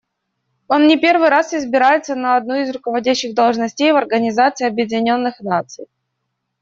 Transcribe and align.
Он 0.67 0.87
не 0.87 0.97
первый 0.97 1.29
раз 1.29 1.53
избирается 1.53 2.15
на 2.15 2.35
одну 2.35 2.55
из 2.55 2.71
руководящих 2.73 3.35
должностей 3.35 3.91
в 3.91 3.97
Организации 3.97 4.65
Объединенных 4.65 5.41
Наций. 5.41 5.85